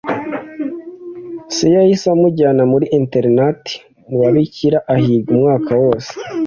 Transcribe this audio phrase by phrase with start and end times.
[1.55, 3.61] se yahise amujyana muri internat
[4.07, 6.11] mu babikira ahiga umwaka wose